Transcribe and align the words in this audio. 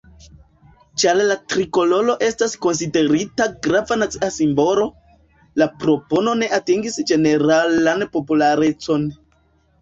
Ĉar 1.01 1.17
la 1.25 1.33
trikoloro 1.53 2.15
estas 2.27 2.55
konsiderita 2.65 3.47
grava 3.67 3.97
nacia 4.05 4.29
simbolo, 4.37 4.87
la 5.63 5.69
propono 5.85 6.35
ne 6.41 6.49
atingis 6.59 6.99
ĝeneralan 7.13 8.03
popularecon. 8.17 9.07